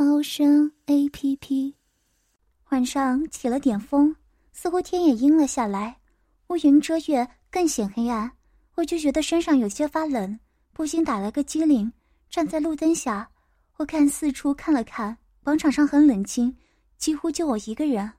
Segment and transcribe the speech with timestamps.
[0.00, 1.74] 猫声 A P P。
[2.70, 4.14] 晚上起了点风，
[4.52, 5.98] 似乎天也阴了下来，
[6.46, 8.30] 乌云遮月，更显黑暗。
[8.76, 10.38] 我就觉得身上有些发冷，
[10.72, 11.92] 不禁打了个激灵，
[12.30, 13.28] 站在路灯下，
[13.78, 16.56] 我看四处看了看，广场上很冷清，
[16.96, 18.12] 几乎就我一个人。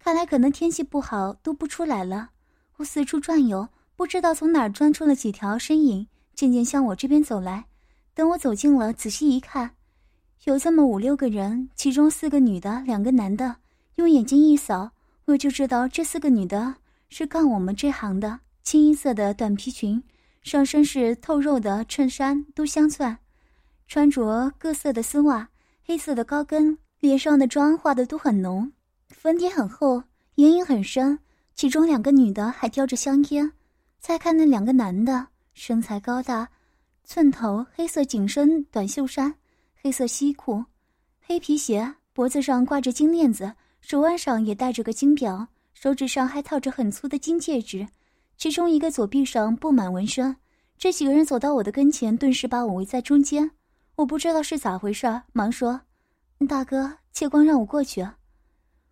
[0.00, 2.30] 看来可能天气不好，都不出来了。
[2.78, 6.04] 我四处转悠，不知道从哪儿钻出了几条身影。
[6.34, 7.66] 渐渐向我这边走来，
[8.12, 9.76] 等我走近了，仔细一看，
[10.44, 13.54] 有这么五六个人，其中四个女的，两个男的。
[13.94, 14.90] 用眼睛一扫，
[15.26, 16.74] 我就知道这四个女的
[17.08, 18.40] 是干我们这行的。
[18.64, 20.02] 清一色的短皮裙，
[20.42, 23.16] 上身是透肉的衬衫，都镶钻，
[23.86, 25.48] 穿着各色的丝袜，
[25.84, 28.72] 黑色的高跟，脸上的妆化的都很浓，
[29.10, 30.02] 粉底很厚，
[30.36, 31.20] 眼影很深。
[31.54, 33.52] 其中两个女的还叼着香烟。
[34.00, 35.28] 再看那两个男的。
[35.54, 36.48] 身材高大，
[37.04, 39.34] 寸头，黑色紧身短袖衫，
[39.84, 40.64] 黑色西裤，
[41.26, 47.84] 黑皮鞋，脖子上挂着金链子，手腕上也戴着个金表，手指上还套着很粗的金戒指。
[48.36, 50.36] 其中一个左臂上布满纹身。
[50.78, 53.50] 这几个人走到我的跟前，顿时把我围在中间。
[53.96, 55.80] 我不知道是咋回事，忙说
[56.48, 58.06] ：“大哥，借光让我过去。”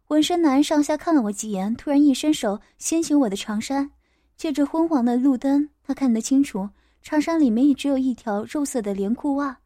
[0.08, 3.88] 纹身男上下看了我几眼，突然一伸手掀起我的长衫。
[4.36, 6.68] 借着昏黄的路灯，他看得清楚，
[7.00, 9.59] 长衫里面也只有一条肉色的连裤袜，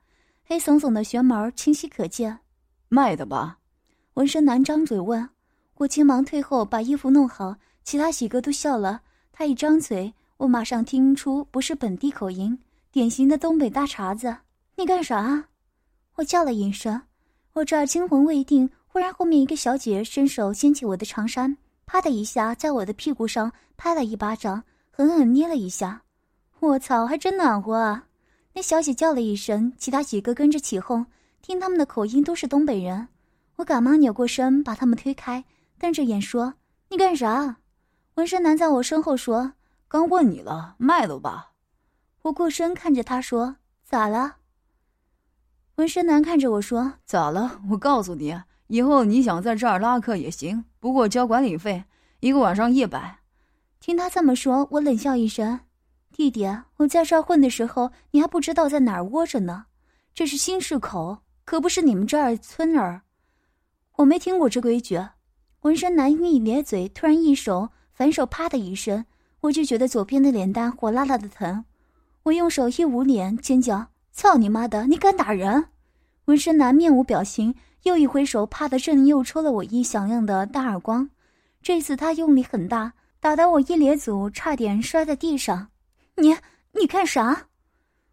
[0.46, 2.38] 黑耸耸的旋毛清晰可见。
[2.88, 3.58] 卖的吧？
[4.14, 5.28] 纹身男张嘴问，
[5.76, 7.56] 我急忙退后把衣服弄好。
[7.82, 9.02] 其他几个都笑了。
[9.32, 12.58] 他一张嘴，我马上听出不是本地口音，
[12.90, 14.34] 典型的东北大碴子。
[14.76, 15.44] 你干啥？
[16.14, 17.02] 我叫了一声。
[17.52, 21.56] 我这儿惊魂未定，忽然后面一个小姐伸手掀起我的长衫。
[21.84, 26.02] 啪的一下，在我的屁股上拍了一巴掌，狠狠捏了一下。
[26.60, 28.06] 我操，还真暖和啊！
[28.54, 31.06] 那小姐叫了一声，其他几个跟着起哄，
[31.42, 33.08] 听他们的口音都是东北人。
[33.56, 35.44] 我赶忙扭过身，把他们推开，
[35.78, 36.54] 瞪着眼说
[36.90, 37.56] ：“你干啥？”
[38.14, 39.54] 纹身男在我身后说
[39.88, 41.50] ：“刚问你了，卖了吧？”
[42.22, 44.36] 我过身看着他说：“咋了？”
[45.76, 47.60] 纹身男看着我说：“咋了？
[47.70, 51.84] 我告诉你。”以后你想在这儿拉客也行，不过交管理费，
[52.20, 53.18] 一个晚上一百。
[53.78, 55.60] 听他这么说，我冷笑一声
[56.16, 59.66] ：“弟弟，我在这混的时候，你还不知道在哪儿窝着呢。
[60.14, 63.02] 这是新市口，可不是你们这儿村儿。
[63.96, 65.04] 我没听过这规矩。”
[65.62, 69.04] 纹身男一咧嘴，突然一手反手，啪的一声，
[69.40, 71.64] 我就觉得左边的脸蛋火辣辣的疼。
[72.22, 74.86] 我用手一捂脸，尖叫：“操你妈的！
[74.86, 75.66] 你敢打人！”
[76.26, 77.56] 纹身男面无表情。
[77.82, 81.10] 又一挥手，啪的，正又抽了我一响亮的大耳光。
[81.60, 85.70] 这次他用力很大，打得我一咧嘴，差点摔在地上。
[86.16, 86.36] 你
[86.72, 87.48] 你干啥？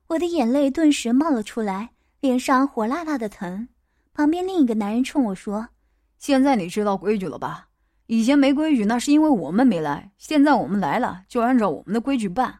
[0.07, 3.67] 我的眼泪顿时冒了出来，脸上火辣辣的疼。
[4.13, 5.69] 旁边另一个男人冲我说
[6.17, 7.67] ：“现在你知道规矩了吧？
[8.07, 10.11] 以前没规矩，那是因为我们没来。
[10.17, 12.59] 现在我们来了，就按照我们的规矩办。”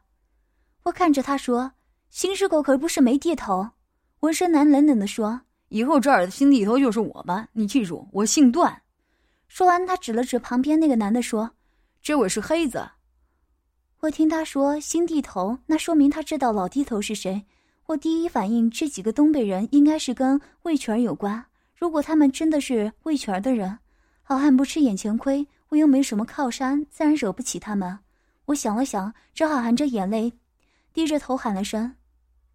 [0.84, 1.72] 我看着他说
[2.09, 3.68] ：“新市口可不是没地头。”
[4.22, 5.41] 纹身男冷冷地说。
[5.69, 8.81] 以后这儿的新地头就是我吧，你记住，我姓段。
[9.47, 11.50] 说完，他指了指旁边那个男的，说
[12.02, 12.88] ：“这位是黑子。”
[14.02, 17.46] 我听他说新地头，那说明他知道老地头是谁。
[17.86, 21.46] 我第一反应，这几个东北人应该是跟魏全有关。
[21.76, 23.78] 如果他们真的是魏全的人，
[24.24, 28.00] 好汉不吃眼前亏，我又没什么靠山，自然惹不起他们。
[28.46, 30.34] 我想了想，只好含着眼泪，
[30.94, 31.96] 低着头喊了声：“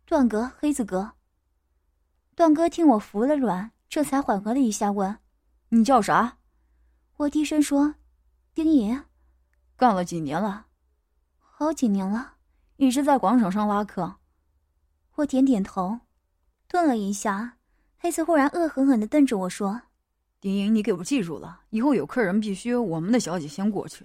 [0.05, 1.13] 段哥，黑子哥。”
[2.35, 5.17] 段哥听我服了软，这才缓和了一下，问
[5.71, 6.39] ：“你叫啥？”
[7.19, 7.95] 我低声说
[8.53, 9.05] ：“丁爷。”
[9.79, 10.66] 干了几年了？
[11.59, 12.35] 好几年了，
[12.77, 14.15] 一直在广场上拉客。
[15.15, 15.99] 我点点头，
[16.69, 17.57] 顿了一下，
[17.97, 19.81] 黑子忽然恶狠狠地瞪着我说
[20.39, 24.05] ：“丁莹，你给我记住了，以后有客人必须我们的小姐先过去，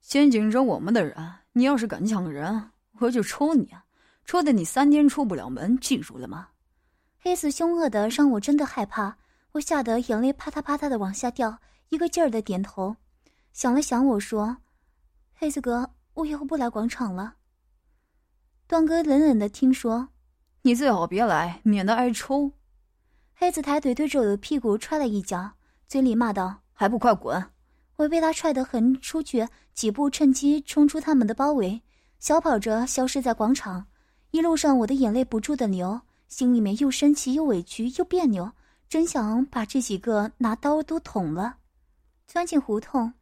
[0.00, 1.16] 先紧着我们的人。
[1.52, 3.70] 你要是敢抢人，我就抽你，
[4.24, 6.48] 抽的你三天出不了门，记住了吗？”
[7.22, 9.16] 黑子凶恶的让我真的害怕，
[9.52, 11.56] 我吓得眼泪啪嗒啪嗒的往下掉，
[11.90, 12.96] 一个劲儿的点头。
[13.52, 14.56] 想了想，我说
[15.32, 17.34] ：“黑子哥，我以后不来广场了。”
[18.66, 20.08] 段哥冷冷的听说
[20.62, 22.52] ：“你最好别来，免得挨抽。”
[23.34, 25.50] 黑子抬腿对着我的屁股踹了一脚，
[25.88, 27.44] 嘴里骂道：“还不快滚！”
[27.96, 31.80] 我被他踹得横出去几步，趁机冲出他们的包围，
[32.18, 33.86] 小跑着消失在广场。
[34.30, 38.50] 一路上，我的眼泪不住的流，心里面又生气又委屈又别扭，
[38.88, 41.56] 真想把这几个拿刀都捅了。
[42.26, 43.12] 钻进胡同，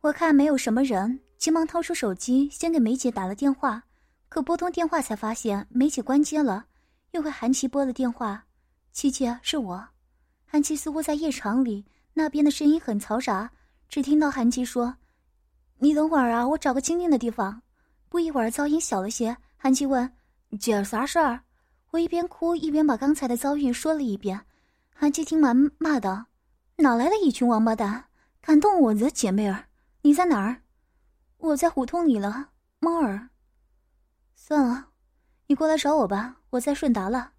[0.00, 3.84] 我看没有什么人，急忙掏出手机，先给梅姐打了电话。
[4.28, 6.66] 可拨通电话才发现梅姐关机了，
[7.12, 8.44] 又给韩琦拨了电话。
[8.92, 9.88] 琪琪，是我。
[10.44, 13.50] 韩琦似乎在夜场里，那边的声音很嘈杂，
[13.88, 14.96] 只听到韩琦说
[15.78, 17.62] ：“你等会儿啊，我找个清静的地方。”
[18.10, 19.36] 不一会儿，噪音小了些。
[19.56, 20.10] 韩琦问
[20.58, 21.40] ：“姐，啥事儿？”
[21.92, 24.40] 我一边哭一边把刚才的遭遇说了一遍。
[24.92, 26.26] 韩琦听完骂道
[26.76, 28.06] ：“哪来的一群王八蛋，
[28.40, 29.66] 敢动我的姐妹儿？
[30.02, 30.62] 你在哪儿
[31.38, 33.30] ？”“我在胡同里了，猫儿。
[34.36, 34.88] ”“算了，
[35.46, 37.32] 你过来找我吧，我在顺达了。”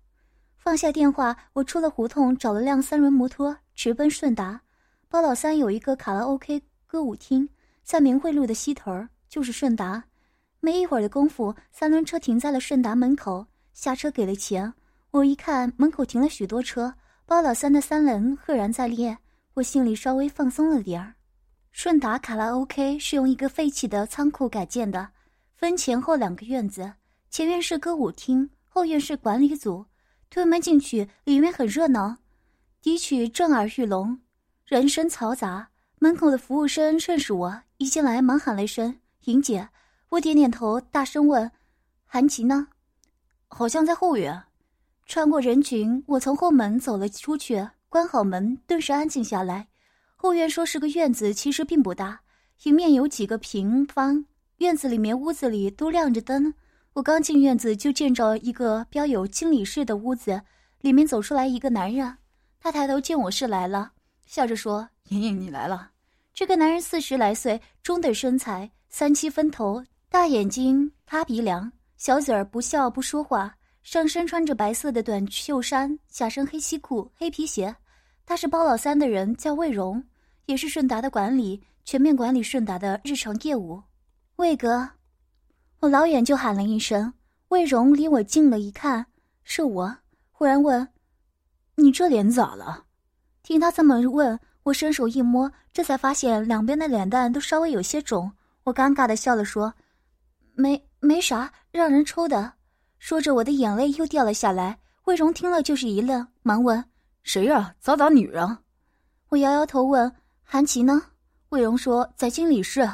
[0.58, 4.62] 放下电话，我出了胡同，找了辆三轮摩托，直奔顺达。
[5.08, 7.50] 包老三有一个卡拉 OK 歌舞厅，
[7.84, 10.04] 在明慧路的西头就是顺达。
[10.60, 14.74] 没一会儿的功夫，三轮车停在了顺达门口，下车给了钱。
[15.12, 16.94] 我一看门口停了许多车，
[17.26, 19.18] 包老三的三轮赫然在列，
[19.56, 21.16] 我心里稍微放松了点儿。
[21.72, 25.10] 顺达卡拉 OK 是用一个废弃的仓库改建的，
[25.56, 26.94] 分前后两个院子，
[27.30, 29.86] 前院是歌舞厅，后院是管理组。
[30.30, 32.18] 推门进去，里面很热闹，
[32.82, 34.20] 笛曲震耳欲聋，
[34.66, 35.70] 人声嘈杂。
[35.98, 39.70] 门口的服务生认识我，一进来忙喊了一声“莹姐”，
[40.10, 41.52] 我点点头，大声问
[42.06, 42.68] ：“韩琦呢？”
[43.50, 44.44] 好像在后院。
[45.08, 49.69] 穿过人群，我从后门走了出去，关好门，顿时安静下来。
[50.22, 52.20] 后院说是个院子，其实并不大，
[52.64, 54.26] 迎面有几个平方，
[54.58, 56.54] 院子里面屋子里都亮着灯。
[56.92, 60.42] 我刚进院子，就见着一个标有经理室的屋子，
[60.82, 62.18] 里面走出来一个男人。
[62.60, 63.94] 他抬头见我是来了，
[64.26, 65.90] 笑着说：“莹莹，你来了。”
[66.36, 73.56] 这个男人四十来岁，中等身材，三七分头，大眼睛，塌鼻梁，小嘴儿，不笑不说话。
[73.84, 77.74] 上身穿着白色的短袖衫，下身黑西裤、黑皮鞋。
[78.26, 80.04] 他是包老三的人，叫魏荣，
[80.50, 83.84] 也是顺达的管理，全面管理顺达的日常业务。
[84.38, 84.90] 魏哥。
[85.82, 87.14] 我老远就喊了一声，
[87.50, 89.06] 魏荣离我近了一看，
[89.44, 89.98] 是我，
[90.32, 90.88] 忽然问
[91.78, 92.86] ：“你这脸咋了？”
[93.44, 98.32] 听他这么问，我伸手一摸，这才发现两边的脸蛋都稍微有些肿。
[98.64, 99.72] 我尴尬的笑了，说
[100.56, 102.54] ：“没没啥，让人抽的。”
[102.98, 104.80] 说着，我的眼泪又掉了下来。
[105.04, 106.84] 魏荣听了就是一愣，忙问
[107.22, 107.76] ：“谁呀？
[107.80, 108.58] 咋打女人？”
[109.30, 110.12] 我摇摇头问
[110.52, 111.00] ：“韩琦呢？”
[111.50, 112.90] 魏荣说：“在经理室。”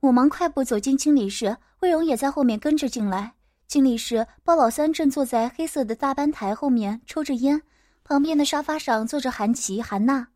[0.00, 1.56] 我忙快步走进经理室。
[1.82, 3.34] 魏荣也在后面跟着进来。
[3.68, 7.62] 经理室，包老三正坐在黑色的大班台后面抽着烟，
[8.02, 10.26] 旁边的沙发上坐着韩琦、韩娜，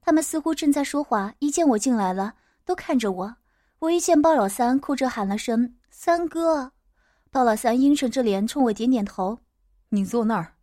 [0.00, 1.34] 他们似乎正在说话。
[1.40, 2.34] 一见我进来了，
[2.64, 3.36] 都看着我。
[3.80, 6.70] 我一见包老三，哭着喊了声“三哥”，
[7.32, 9.40] 包老三阴沉着脸冲我点点头
[9.90, 10.54] ：“你坐那儿。”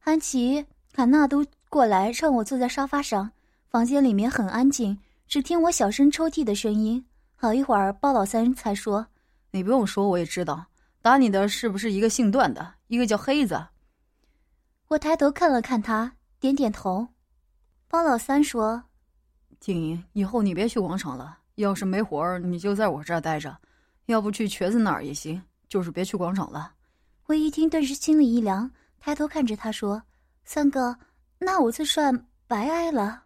[0.00, 3.32] 韩琦、韩娜都过来让我坐在沙发上。
[3.70, 7.04] 房间里面很安静，只听我小声抽泣的声音。
[7.36, 9.06] 好一会儿，包老三才说。
[9.50, 10.64] 你不用说，我也知道，
[11.02, 13.62] 打你的是不是一个姓段的，一个叫黑子？
[14.88, 16.10] 我抬头看了看他，
[16.40, 17.06] 点点头。
[17.88, 18.82] 包老三说
[19.60, 23.54] ：“静怡，以后你别去广场了，要是没活儿，你就在我这儿待着，
[24.06, 26.72] 要不去瘸子那儿也行，就是别去广场了。”
[27.26, 30.02] 我一听，顿时心里一凉，抬头看着他说
[30.46, 30.96] ：“三哥，
[31.38, 33.24] 那我就算白挨了。”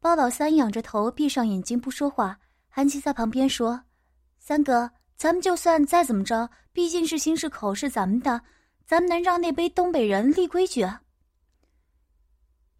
[0.00, 2.38] 包老三仰着头，闭上眼睛不说话。
[2.70, 3.82] 韩琦在旁边说。
[4.38, 8.40] 三哥，咱们就算再怎么着，毕竟是新市口是咱们的，
[8.86, 10.88] 咱们能让那杯东北人立规矩？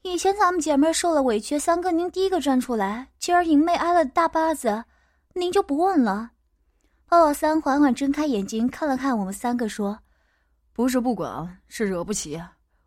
[0.01, 4.83] 以前咱们姐妹受了委屈，三哥您第一个站出来，今儿莹妹挨了大巴子，
[5.35, 6.31] 您就不问了。
[7.07, 9.99] 包老三缓缓睁开眼睛，看了看我们三个，说
[10.73, 12.43] ：“不是不管，是惹不起。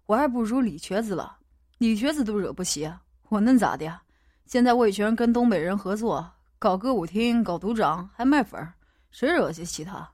[0.08, 1.38] 我还不如李瘸子了，
[1.78, 2.92] 李瘸子都惹不起，
[3.30, 4.02] 我能咋的呀？
[4.46, 8.74] 现在魏全跟东北人合作。”搞歌舞厅，搞赌场，还卖粉儿，
[9.12, 10.10] 谁惹得起他？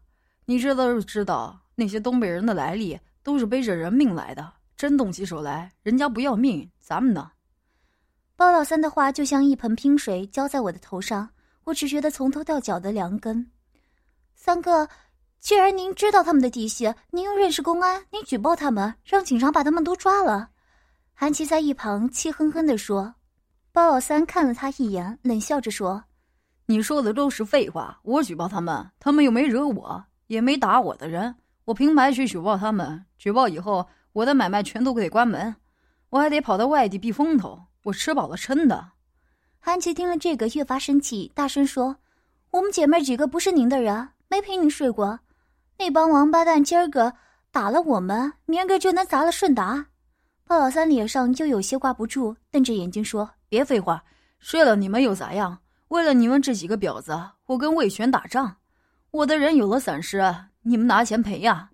[0.46, 4.52] 你知道就知道，那些东北人的来历都是背着人命来的。
[4.76, 7.30] 真动起手来，人家不要命，咱们呢？
[8.36, 11.30] 包老三的话就像一盆冰水浇在我的头上，
[11.66, 13.52] 我只觉得从头到脚的凉根。
[14.34, 14.90] 三哥，
[15.40, 20.50] 既然您知道他们的底细，您又认识公安，您举报他们，让警察把他们都抓了。
[21.14, 23.14] 韩琦在一旁气哼哼地说。
[23.80, 26.04] 包老三看了他一眼，冷笑着说。
[26.66, 27.98] 你说的都是废话！
[28.04, 31.34] 我举报他们，他们又没惹我，也没打我的人，
[31.64, 33.06] 我凭白去举报他们。
[33.18, 35.56] 举报以后，我的买卖全都得关门。
[36.10, 37.58] 我还得跑到外地避风头。
[37.84, 38.86] 我吃饱了撑的。
[39.60, 41.96] 韩琦听了这个越发生气，大声说
[42.52, 45.22] ：“我们姐妹几个不是您的人，没陪您睡过。
[45.78, 47.14] 那帮王八蛋今儿个
[47.50, 49.86] 打了我们，明儿个就能砸了顺达。”
[50.46, 54.04] 鲍老三脸上就有些挂不住，瞪着眼睛说：“别废话，
[54.40, 55.60] 睡了你们又咋样？
[55.90, 58.56] 为了你们这几个婊子，我跟魏全打仗。
[59.12, 60.24] 我的人有了损失，
[60.62, 61.72] 你们拿钱赔呀。”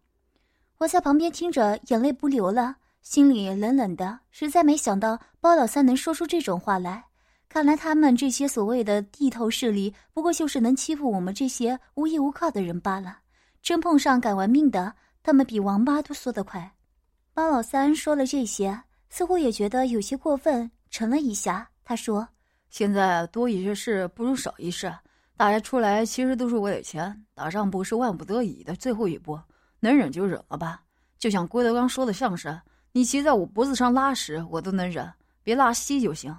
[0.79, 4.19] 我在旁边听着，眼泪不流了，心里冷冷的。
[4.31, 7.05] 实在没想到包老三能说出这种话来。
[7.47, 13.19] 看来他们这些所谓的地头势力，不过就是能欺负我们这些无依无靠的人罢了。
[13.61, 16.73] 真碰上敢玩命的，他们比王八都缩得快。
[17.33, 21.69] 包老三说了这些，似乎也觉得有些过分，沉了一下。
[21.83, 22.25] 他说
[22.71, 24.89] ：“现在多一些事不如少一事，
[25.35, 29.37] 大家出来其实都是为了钱，打仗不是万不得已的最后一步。”
[29.81, 30.81] 能忍就忍了吧，
[31.19, 32.57] 就像郭德纲说的相声
[32.93, 35.11] ：“你骑在我脖子上拉屎，我都能忍，
[35.43, 36.33] 别拉稀就行。”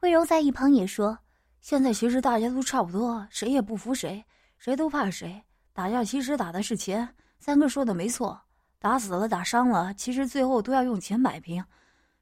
[0.00, 1.18] 魏柔在一旁也说
[1.60, 4.24] ：“现在其实大家都差不多，谁也不服谁，
[4.56, 5.38] 谁都怕谁。
[5.74, 7.06] 打架其实打的是钱。
[7.38, 8.40] 三哥说的没错，
[8.78, 11.62] 打死了打伤了，其实最后都要用钱摆平。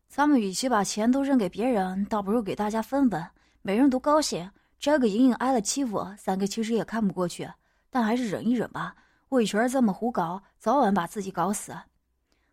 [0.09, 3.25] 咱们与其把钱都扔给别人，倒不如给大家分分，
[3.63, 4.51] 每人都高兴。
[4.81, 7.49] 这个莹莹挨了欺负，三哥其实也看不过去，
[7.91, 8.95] 但还是忍一忍吧。”
[9.29, 11.77] 魏全这么胡搞，早晚把自己搞死。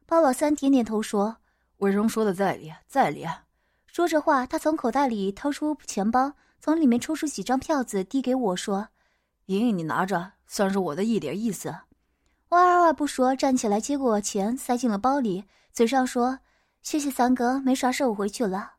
[0.06, 1.38] 包老三点点头说
[1.80, 3.26] ：“魏荣说的在理，在理。”
[3.88, 8.90] 说着话，他从口袋里掏出钱包，从里面抽出几张票子，递给我说
[9.48, 11.74] ：“莹莹，你拿着，算是我的一点意思。”
[12.50, 16.40] 我二话不说，站起来接过钱，塞进了包里，嘴上说
[16.86, 18.74] ：“谢谢三哥，没啥事，我回去了。”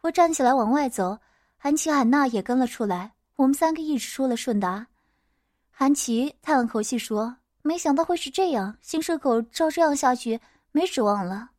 [0.00, 1.18] 我站起来往外走，
[1.58, 4.86] 韩琪、海娜也跟了出来，我们三个一直出了顺达。
[5.70, 10.40] 韩琦叹了口气说：“没想到会是这样，新社口照这样下去，
[10.72, 11.50] 没指望了。”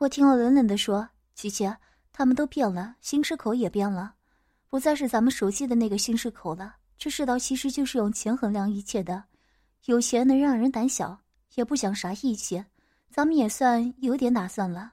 [0.00, 1.70] 我听了冷冷的说：“琪琪，
[2.14, 4.14] 他们都变了，新社口也变了，
[4.70, 6.76] 不再是咱们熟悉的那个新社口了。
[6.96, 9.24] 这世道其实就是用钱衡量一切的，
[9.84, 11.18] 有钱能让人胆小，
[11.56, 12.64] 也不讲啥义气。
[13.10, 14.92] 咱们也算有点打算了。”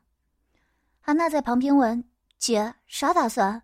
[1.06, 2.02] 韩娜在旁边问
[2.40, 3.62] ：“姐，啥打算？”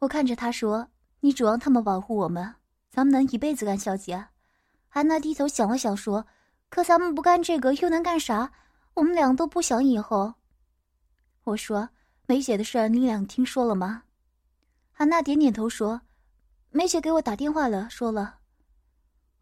[0.00, 0.88] 我看着她说
[1.20, 2.52] ：“你指望他们保护我们？
[2.90, 4.26] 咱们能一辈子干小姐？”
[4.90, 6.26] 安娜低头想了想，说
[6.68, 8.50] ：“可咱们不干这个，又能干啥？
[8.94, 10.34] 我们俩都不想以后。”
[11.44, 11.88] 我说
[12.26, 14.02] ：“梅姐的事儿，你俩听说了吗？”
[14.98, 16.00] 安娜点点头说
[16.70, 18.38] ：“梅姐给我打电话了，说了。”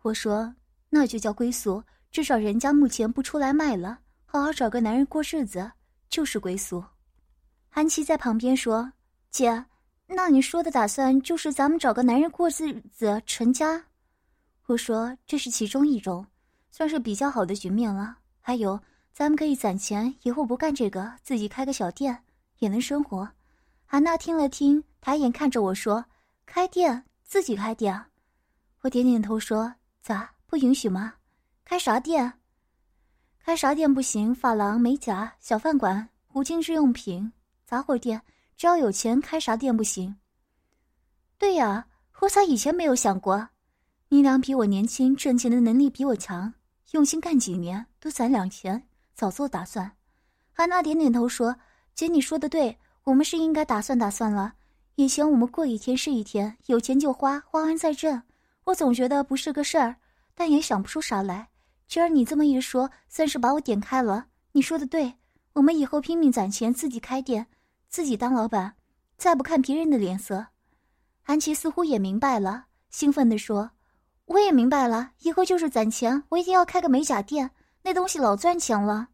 [0.03, 0.55] 我说
[0.91, 5.73] ：“那就叫归宿，至少人家目前不出来卖了，好好找个男人过日子，
[6.11, 6.85] 就是归宿。”
[7.75, 8.93] 韩琦在旁边说
[9.33, 9.65] ：“姐，
[10.07, 13.83] 那你说的打算就是咱们找个男人过日子，成家？”
[14.69, 16.27] 我说这是其中一种，
[16.71, 18.19] 算是比较好的局面了。
[18.43, 18.79] 还有，
[19.15, 22.23] 咱们可以攒钱，以后不干这个，自己开个小店，
[22.59, 23.27] 也能生活。
[23.87, 26.05] 韩娜听了听，抬眼看着我说
[26.45, 28.05] ：“开店，自己开店。”
[28.83, 31.15] 我点点头说：“咋不允许吗？
[31.65, 32.35] 开啥店？
[33.43, 34.35] 开啥店不行？
[34.35, 37.33] 发廊、美甲、小饭馆、无精致用品、
[37.73, 38.21] 杂货店，
[38.55, 40.15] 只要有钱，开啥店不行？”
[41.41, 41.87] 对呀，
[42.21, 43.49] 我咋以前没有想过？
[44.11, 46.53] 你俩比我年轻，挣钱的能力比我强，
[46.91, 49.91] 用心干几年，多攒两钱，早做打算。
[50.53, 51.57] 安娜点点头说
[51.97, 54.53] ：“姐，你说的对，我们是应该打算打算了。
[54.97, 58.23] 以前我们过一天是一天，有钱就花，花完再挣。
[58.65, 59.97] 我总觉得不是个事儿，
[60.35, 61.49] 但也想不出啥来。
[61.89, 64.27] 今儿你这么一说，算是把我点开了。
[64.53, 65.15] 你说的对，
[65.55, 67.47] 我们以后拼命攒钱，自己开店，
[67.93, 68.75] 自己当老板，
[69.19, 70.47] 再不看别人的脸色。”
[71.25, 73.71] 安琪似乎也明白了，兴奋地说。
[74.25, 77.51] 我也明白了，以后就是攒钱，我一定要开个美甲店，
[77.83, 79.09] 那东西老赚钱了。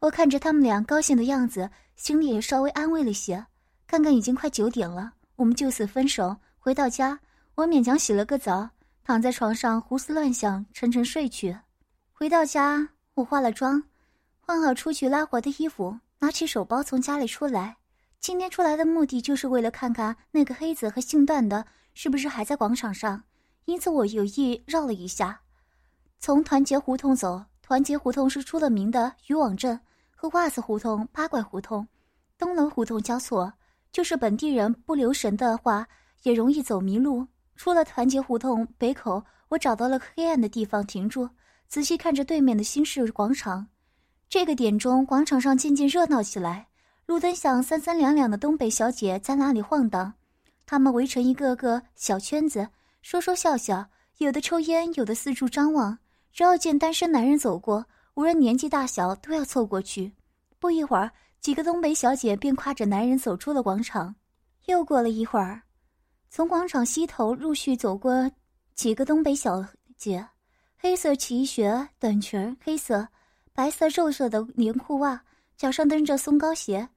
[0.00, 3.46] 我看着他们俩高兴的样子，心里也稍微安慰了些。
[3.86, 6.36] 看看已经快九点了，我们就此分手。
[6.58, 7.20] 回到家，
[7.54, 8.68] 我勉强洗了个澡，
[9.04, 11.56] 躺在床上胡思乱想，沉沉睡去。
[12.10, 13.80] 回到家，我化了妆，
[14.40, 17.76] 换好出去拉活的衣服，拿起手包从家里出来。
[18.20, 23.22] 今天出来的目的就是为了看看那个黑子和姓段的是不是还在广场上。
[23.64, 25.40] 因此，我有意绕了一下，
[26.18, 27.42] 从团结胡同走。
[27.62, 29.78] 团结胡同是出了名的渔网镇，
[30.14, 31.86] 和袜子胡同、八怪胡同、
[32.36, 33.52] 东楼胡同交错。
[33.92, 35.86] 就是本地人不留神的话，
[36.24, 37.26] 也容易走迷路。
[37.54, 41.28] 出了团结胡同北口，我找到了黑暗的地方停住，
[41.68, 43.68] 仔细看着对面的新市广场。
[44.28, 46.69] 这个点钟，广场上渐渐热闹起来，
[47.10, 50.14] 路灯下三三两两的东北小姐在那里晃荡，
[50.64, 52.68] 她们围成一个个小圈子。
[53.02, 53.84] 说说笑笑，
[54.18, 55.98] 有的抽烟，有的四处张望。
[56.32, 60.12] 只要见单身男人走过，无论年纪大小，都要凑过去。
[60.60, 64.14] 不一会儿，几个东北小姐便挎着男人走出了广场。
[64.66, 65.62] 又过了一会儿，
[66.28, 68.30] 从广场西头陆续走过
[68.76, 69.66] 几个东北小
[69.98, 70.24] 姐，
[70.78, 73.08] 黑色齐靴短裙，黑色、
[73.52, 75.20] 白色、肉色的连裤袜，
[75.56, 76.88] 脚上蹬着松糕鞋，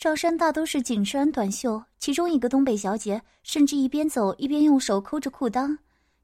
[0.00, 1.82] 上身大都是紧身短袖。
[1.98, 5.76] 其中一个东北小姐甚至一边走一边用手抠着裤裆，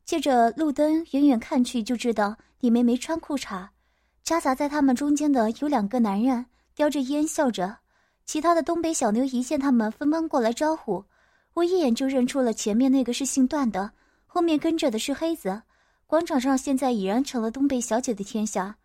[0.04, 3.66] 借着路灯远远看去就知道里面没穿裤衩。
[4.22, 6.46] 夹杂在他们中间的有两个男人。
[6.76, 7.76] 叼着烟笑着，
[8.24, 11.04] 其他的东北小妞一见他们，纷纷过来招呼。
[11.54, 13.90] 我一眼就认出了前面那个是姓段的，
[14.26, 15.62] 后面跟着的是黑子。
[16.06, 18.76] 广场上现在已然成了东北小姐的天下。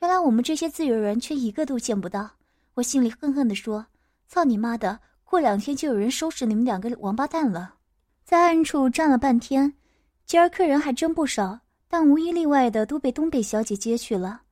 [0.00, 2.30] 原来我们这些自由人却一个都见不到。
[2.74, 3.84] 我心里恨恨地说
[4.28, 5.00] ：“操你妈的！
[5.24, 7.74] 过两天就有人收拾你们两个王八蛋了。”
[8.24, 9.72] 在暗处站了半天，
[10.26, 14.42] 今儿客人还真不少，但无一例外的都被东北小姐接去了。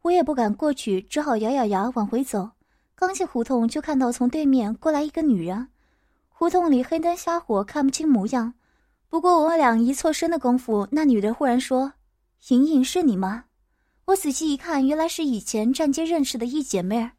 [0.00, 2.48] 我也不敢过去，只好咬咬牙往回走。
[2.94, 5.68] 刚进胡同，就看到从对面过来一个女人。
[6.30, 8.54] 胡同里黑灯瞎火，看不清模样。
[9.08, 11.92] 不过我俩一错身的功夫，那女的忽然说
[12.48, 13.44] ：“莹莹，是你吗？”
[14.06, 17.10] 我仔细一看，原来是以前站街认识的一姐妹儿。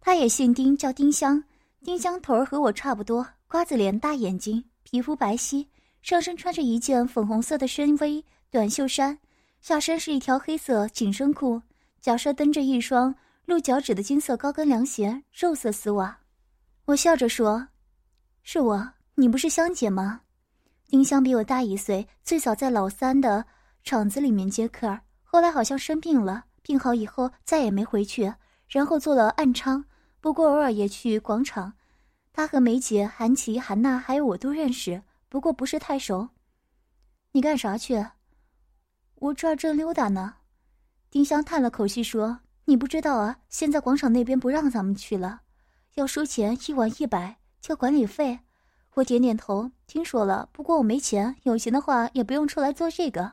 [0.00, 1.42] 她也姓丁，叫丁香。
[1.86, 5.64] 丁香头儿和我差不多，瓜子脸，大眼睛，皮肤白皙，
[6.02, 9.16] 上身穿着一件粉红色的深 V 短袖衫，
[9.60, 11.62] 下身是一条黑色紧身裤。
[12.00, 13.14] 脚上蹬着一双
[13.44, 16.18] 露脚趾的金色高跟凉鞋，肉色丝袜。
[16.86, 17.68] 我笑着说
[18.42, 20.22] ：“是我，你不是香姐吗？”
[20.90, 23.44] 丁香比我大一岁，最早在老三的
[23.84, 28.34] 厂子里面接客，后来好像生病了，病好以后再也没回去，
[28.66, 29.84] 然后做了暗娼，
[30.20, 31.74] 不过偶尔也去广场。
[32.32, 36.28] 他和梅姐、韩琦、韩娜还有我都认识，不过不是太熟。
[37.32, 38.06] 你干啥去？
[39.14, 40.34] 我这儿正溜达呢。
[41.10, 45.40] 丁香叹了口气说：“你不知道啊，现在广场那边不让咱们去了，
[45.94, 48.40] 要收钱，一晚一百，交管理费。”
[48.94, 50.48] 我点点头，听说了。
[50.52, 53.32] 不过我没钱，有钱的话也不用出来做这个。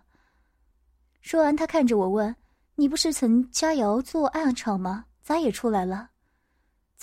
[1.22, 2.34] 说完，他看着我问
[2.76, 5.06] ：“你不是曾家窑做暗场吗？
[5.22, 6.12] 咋也出来了？”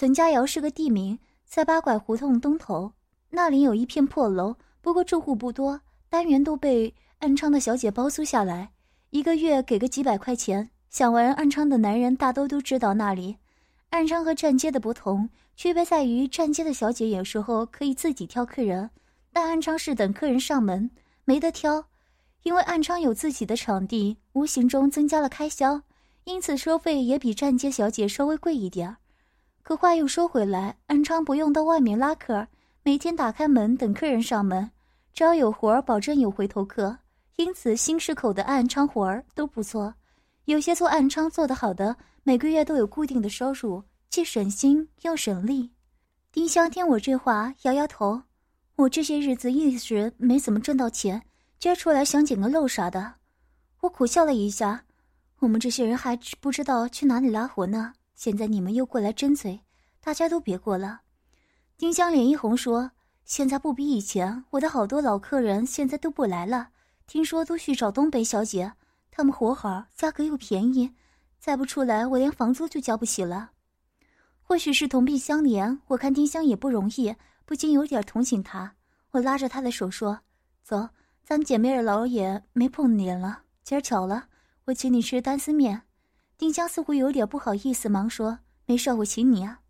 [0.01, 2.95] 曾家窑是个地名，在八拐胡同东头，
[3.29, 8.71] 那里有一片破楼，不过住户不多，单元都被暗娼的小姐包租下来。
[9.11, 13.37] 一个月给个几百块钱，想玩暗娼的男人大多都知道那里。
[13.91, 18.89] 暗娼和站街的不同，区别在于站街的小姐有时候可以自己挑客人，
[19.35, 20.91] 但暗娼是等客人上门，
[21.27, 21.85] 没得挑。
[22.45, 25.83] 因为暗娼有自己的场地，无形中增加了开销，
[26.25, 28.97] 因此收费也比站街小姐稍微贵一点儿。
[29.63, 32.49] 可话又说回来，暗娼不用到外面拉客，
[32.83, 34.71] 每天打开门等客人上门，
[35.13, 36.99] 只要有活儿，保证有回头客。
[37.37, 39.95] 因此，新市口的暗娼活儿都不错，
[40.45, 45.71] 有些做暗娼做得好的，每个月都有固定的收入，既省心又省力。
[46.33, 48.23] 丁香听我这话，摇摇头
[48.77, 51.23] ：“我这些日子一直没怎么挣到钱，
[51.59, 53.15] 今儿出来想捡个漏啥的。”
[53.81, 54.85] 我苦笑了一下
[55.41, 59.63] ：“我们这些人还不知道去哪里拉活呢，现在你们又过来争嘴，
[59.99, 61.01] 大家都别过了。”
[61.79, 62.91] 丁香脸一红说
[63.25, 66.69] ：“现在不比以前，我的好多老客人现在都不来了。”
[67.09, 68.75] 听说都去找东北小姐，
[69.11, 70.93] 他们活好，价格又便宜，
[71.39, 73.53] 再不出来，我连房租就交不起了。
[74.43, 78.75] 或许是同病相怜，我看丁香也不容易，不禁有点同情她。
[79.13, 80.21] 我拉着她的手说
[80.63, 80.91] ：“走，
[81.25, 84.27] 咱们姐妹儿老也没碰脸了，今儿巧了，
[84.67, 85.85] 我请你吃单丝面。”
[86.41, 89.61] 丁香似乎有点不好意思，忙说：“没事，我请你啊。”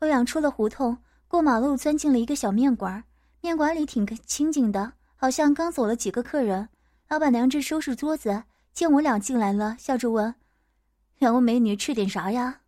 [0.00, 3.04] 我俩出了胡同，过马路，钻进了一个小面馆，
[3.40, 4.94] 面馆里挺清静的。
[5.14, 6.68] 好像刚走了几个客人，
[7.08, 8.42] 老板娘正收拾桌子，
[8.72, 10.34] 见我俩进来了，笑着问
[11.18, 12.62] ：“两位美女吃点啥呀？”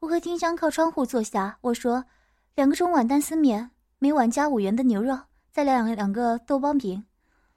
[0.00, 2.06] 我和丁香靠窗户坐下，我说
[2.56, 5.18] ：“两个中碗单丝面，每碗加五元的牛肉，
[5.52, 7.04] 再来两两个豆包饼。”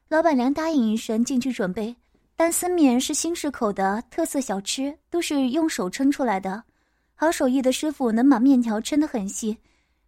[0.10, 1.95] 老板娘答应一声，进去准备。
[2.39, 6.63] 单丝面是新市口的特色小吃，都是用手抻出来的，
[7.13, 9.58] 好手艺的师傅能把面条抻得很细，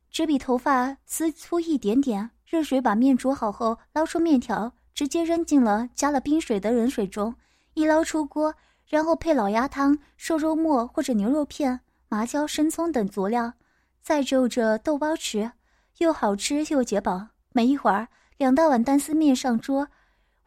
[0.10, 2.32] 只比头发丝粗一点点。
[2.46, 7.36] 热水把面煮好后，捞出面条，直接扔进了加了冰水的冷水中，
[7.74, 8.56] 一捞出锅，
[8.88, 13.52] 然后配老鸭汤、瘦肉末或者牛肉片、麻椒、生葱等佐料，
[14.02, 15.52] 再就着豆包吃，
[15.98, 17.28] 又好吃又解饱。
[17.52, 19.90] 没一会儿，两大碗单丝面上桌，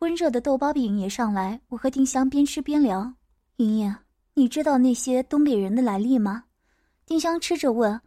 [0.04, 1.58] 温热的豆包饼也上来。
[1.68, 3.10] 我和丁香边吃边聊
[3.56, 3.96] ：“莹莹，
[4.34, 6.44] 你知道那些东北人的来历吗？”
[7.06, 7.98] 丁香吃着问。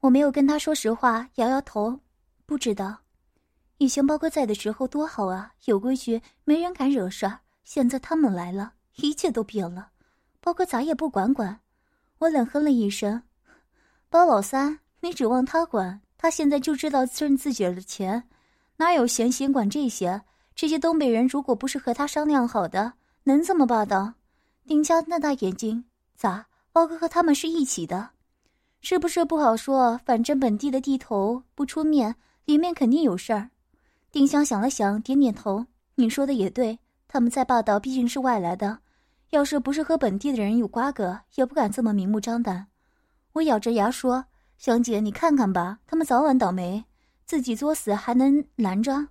[0.00, 2.00] 我没有跟他说实话，摇摇头，
[2.46, 2.96] 不知道。
[3.76, 7.40] 以前包哥在的时候多好啊，有规矩，没人敢惹事儿。
[7.64, 9.90] 现在他们来了，一切都变了。
[10.40, 11.60] 包哥咋也不管管？
[12.20, 13.22] 我冷哼了一声
[14.08, 16.00] ：“包老三，你指望他管？
[16.16, 18.26] 他现在就知道挣自己的钱，
[18.78, 20.22] 哪有闲心管这些？
[20.54, 22.92] 这些东北人如果不是和他商量好的，
[23.24, 24.14] 能这么霸道？
[24.66, 25.84] 丁家那大眼睛，
[26.14, 26.46] 咋？
[26.72, 28.10] 包哥和他们是一起的，
[28.80, 30.00] 是不是不好说？
[30.06, 33.50] 反正本地的地头不出面，里面肯定有事儿。
[34.10, 38.78] 丁香想了想，点点头：“你说的也对，他们再霸道，毕竟是外来的。
[39.30, 42.68] 要是不是和本地的人有瓜葛，也不敢这么明目张胆。”
[43.34, 44.24] 我咬着牙说
[44.56, 46.84] ：“香姐，你看看吧，他们早晚倒霉，
[47.26, 49.08] 自己作死还能拦着？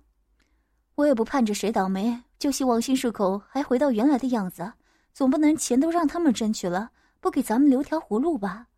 [0.96, 4.72] 我也不盼着谁倒霉，就希望新市口还回到原来的样子。
[5.14, 8.68] 总不能钱都让他们争取了，不给咱们留条活路吧？”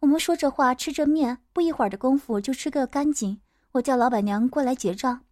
[0.00, 3.40] 我们说着话，吃着面，不一会儿的功夫就吃个干净。
[3.72, 5.22] 我叫老板娘过来结账。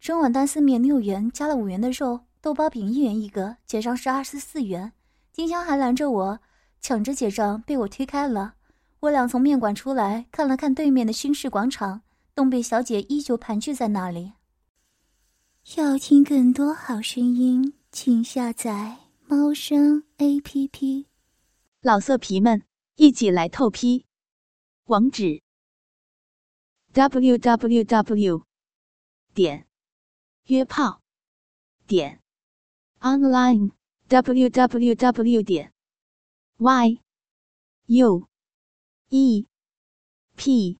[0.00, 4.92] 整碗单丝面六元，加了五元的肉，豆包饼一元一个，结账是二十四元。
[5.32, 6.40] 丁香还拦着我，
[6.80, 8.54] 抢着结账，被我推开了。
[9.00, 12.00] 我俩从面馆出来，看了看对面的新市广场，
[12.34, 14.32] 东北小姐依旧盘踞在那里。
[15.76, 21.06] 要听更多好声音，请下载猫声 A P P。
[21.82, 22.64] 老色皮们，
[22.96, 24.06] 一起来透批！
[24.84, 25.42] 网址
[26.92, 28.46] ：w w w.
[29.34, 29.66] 点。
[30.46, 31.02] 约炮
[31.86, 32.22] 点
[33.00, 33.72] online
[34.08, 35.74] w w w 点
[36.56, 37.02] y
[37.84, 38.26] u
[39.10, 39.46] e
[40.34, 40.78] p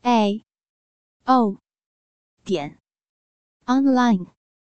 [0.00, 0.42] a
[1.24, 1.60] o
[2.44, 2.78] 点
[3.68, 4.26] online。